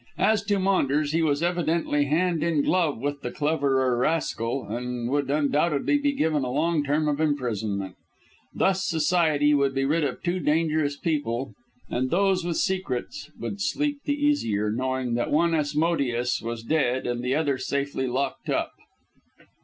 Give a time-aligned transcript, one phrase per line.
[0.17, 5.29] As to Maunders, he was evidently hand in glove with the cleverer rascal, and would
[5.29, 7.93] undoubtedly be given a long term of imprisonment.
[8.51, 11.53] Thus society would be rid of two dangerous people,
[11.87, 17.23] and those with secrets would sleep the easier, knowing that one Asmodeus was dead and
[17.23, 18.71] the other safely locked up.